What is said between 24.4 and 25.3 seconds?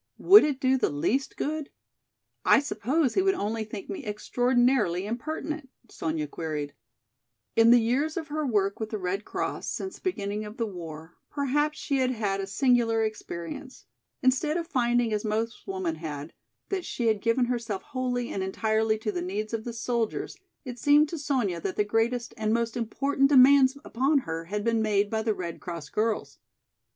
had been made by